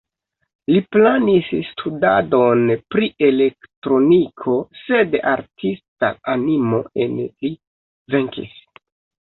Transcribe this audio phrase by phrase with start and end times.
[0.75, 2.63] Li planis studadon
[2.95, 7.55] pri elektroniko, sed artista animo en li
[8.19, 8.61] venkis.